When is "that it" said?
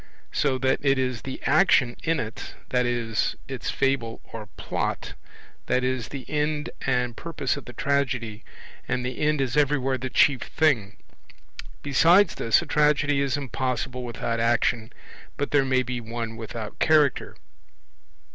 0.57-0.97